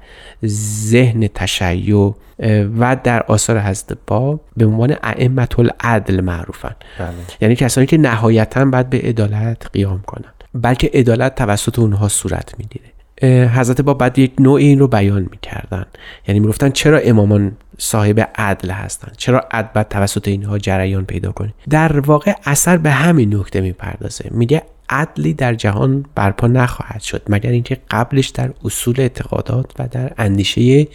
ذهن 0.47 1.29
تشیع 1.35 2.15
و 2.79 2.97
در 3.05 3.23
آثار 3.23 3.61
حضرت 3.61 3.99
باب 4.07 4.41
به 4.57 4.67
عنوان 4.67 4.97
ائمه 5.03 5.49
العدل 5.59 6.21
معروفن. 6.21 6.75
یعنی 7.41 7.57
کسانی 7.57 7.87
که 7.87 7.99
نهایتا 7.99 8.65
باید 8.65 8.91
به 8.91 8.99
عدالت 8.99 9.67
قیام 9.73 10.03
کنن 10.07 10.33
بلکه 10.55 10.91
عدالت 10.95 11.35
توسط 11.35 11.79
اونها 11.79 12.09
صورت 12.09 12.55
می‌گیره. 12.59 13.49
حضرت 13.49 13.81
باب 13.81 13.99
بعد 13.99 14.19
یک 14.19 14.33
نوع 14.39 14.55
این 14.55 14.79
رو 14.79 14.89
بیان 14.89 15.29
می‌کردن. 15.31 15.87
یعنی 16.29 16.41
می‌گفتن 16.41 16.71
چرا 16.71 16.99
امامان 16.99 17.57
صاحب 17.79 18.31
عدل 18.35 18.71
هستن؟ 18.71 19.13
چرا 19.17 19.41
عدل 19.51 19.83
توسط 19.83 20.29
اینها 20.29 20.59
جریان 20.59 21.05
پیدا 21.05 21.33
کنه؟ 21.33 21.55
در 21.71 22.01
واقع 22.01 22.33
اثر 22.45 22.77
به 22.77 22.91
همین 22.91 23.35
نکته 23.35 23.61
می‌پردازه. 23.61 24.29
میگه 24.31 24.63
عدلی 24.89 25.35
در 25.35 25.55
جهان 25.55 26.05
برپا 26.15 26.47
نخواهد 26.47 27.01
شد 27.01 27.23
مگر 27.29 27.51
اینکه 27.51 27.79
قبلش 27.91 28.29
در 28.29 28.51
اصول 28.65 29.01
اعتقادات 29.01 29.73
و 29.79 29.89
در 29.89 30.13
اندیشه 30.19 30.87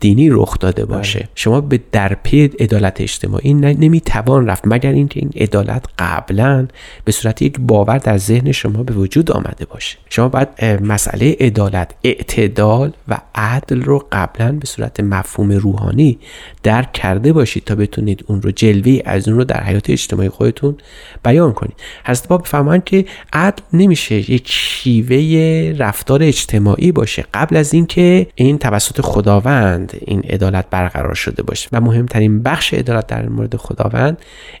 دینی 0.00 0.30
رخ 0.30 0.58
داده 0.58 0.84
باشه. 0.84 1.28
شما 1.34 1.60
به 1.60 1.80
در 1.92 2.16
پی 2.22 2.44
عدالت 2.44 3.00
اجتماعی 3.00 3.54
نمی‌توان 3.54 4.46
رفت 4.46 4.62
مگر 4.66 4.92
اینکه 4.92 5.20
این 5.20 5.32
عدالت 5.36 5.84
قبلا 5.98 6.66
به 7.04 7.12
صورت 7.12 7.42
یک 7.42 7.60
باور 7.60 7.98
در 7.98 8.18
ذهن 8.18 8.52
شما 8.52 8.82
به 8.82 8.94
وجود 8.94 9.30
آمده 9.30 9.64
باشه. 9.64 9.98
شما 10.10 10.28
باید 10.28 10.48
مسئله 10.64 11.36
عدالت 11.40 11.94
اعتدال 12.04 12.92
و 13.08 13.18
عدل 13.34 13.82
رو 13.82 14.06
قبلا 14.12 14.52
به 14.52 14.66
صورت 14.66 15.00
مفهوم 15.00 15.52
روحانی 15.52 16.18
درک 16.62 16.92
کرده 16.92 17.32
باشید 17.32 17.64
تا 17.64 17.74
بتونید 17.74 18.24
اون 18.26 18.42
رو 18.42 18.50
جلوه 18.50 18.98
از 19.04 19.28
اون 19.28 19.36
رو 19.36 19.44
در 19.44 19.64
حیات 19.64 19.90
اجتماعی 19.90 20.28
خودتون 20.28 20.76
بیان 21.24 21.52
کنید. 21.52 21.76
حضرت 22.04 22.28
باب 22.28 22.46
که 22.84 23.04
عدل 23.34 23.62
نمیشه 23.72 24.30
یک 24.30 24.48
شیوه 24.50 25.76
رفتار 25.78 26.22
اجتماعی 26.22 26.92
باشه. 26.92 27.24
قبل 27.34 27.56
از 27.56 27.74
اینکه 27.74 28.26
این 28.34 28.58
توسط 28.58 29.00
خداوند 29.00 29.92
این 30.06 30.20
عدالت 30.20 30.66
برقرار 30.70 31.14
شده 31.14 31.42
باشه. 31.42 31.68
و 31.72 31.80
مهمترین 31.80 32.42
بخش 32.42 32.74
عدالت 32.74 33.06
در 33.06 33.28
مورد 33.28 33.56
خداوند 33.56 34.18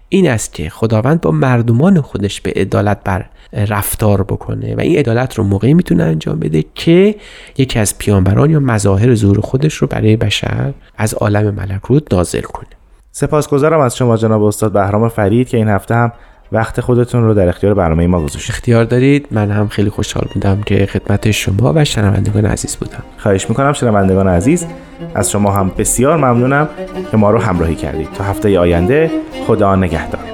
این 0.08 0.28
است 0.28 0.54
که 0.54 0.70
خداوند 0.70 1.20
با 1.20 1.30
مردمان 1.30 2.00
خودش 2.00 2.40
به 2.40 2.52
عدالت 2.56 2.98
بر 3.04 3.24
رفتار 3.52 4.22
بکنه. 4.22 4.74
و 4.74 4.80
این 4.80 4.98
عدالت 4.98 5.34
رو 5.34 5.44
موقعی 5.44 5.74
می‌تونه 5.74 6.02
انجام 6.02 6.38
بده 6.38 6.64
که 6.74 7.14
یکی 7.58 7.78
از 7.78 7.98
پیامبران 7.98 8.50
یا 8.50 8.60
مظاهر 8.60 9.14
ظهور 9.14 9.40
خودش 9.40 9.74
رو 9.74 9.86
برای 9.86 10.16
بشر 10.16 10.72
از 10.96 11.14
عالم 11.14 11.54
ملکوت 11.54 12.14
نازل 12.14 12.40
کنه. 12.40 12.66
سپاسگزارم 13.12 13.80
از 13.80 13.96
شما 13.96 14.16
جناب 14.16 14.42
استاد 14.42 14.72
بهرام 14.72 15.08
فرید 15.08 15.48
که 15.48 15.56
این 15.56 15.68
هفته 15.68 15.94
هم 15.94 16.12
وقت 16.52 16.80
خودتون 16.80 17.24
رو 17.24 17.34
در 17.34 17.48
اختیار 17.48 17.74
برنامه 17.74 18.06
ما 18.06 18.20
گذاشتید. 18.20 18.50
اختیار 18.50 18.84
دارید؟ 18.84 19.26
من 19.30 19.50
هم 19.50 19.68
خیلی 19.68 19.90
خوشحال 19.90 20.28
بودم 20.34 20.60
که 20.66 20.86
خدمت 20.86 21.30
شما 21.30 21.72
و 21.76 21.84
شنوندگان 21.84 22.46
عزیز 22.46 22.76
بودم. 22.76 23.02
خواهش 23.18 23.48
می‌کنم 23.48 23.72
شنوندگان 23.72 24.28
عزیز 24.28 24.66
از 25.14 25.30
شما 25.30 25.52
هم 25.52 25.72
بسیار 25.78 26.16
ممنونم 26.16 26.68
که 27.10 27.16
ما 27.16 27.30
رو 27.30 27.38
همراهی 27.38 27.74
کردید. 27.74 28.08
تا 28.12 28.24
هفته 28.24 28.58
آینده 28.58 29.10
خدا 29.46 29.76
نگهدار. 29.76 30.33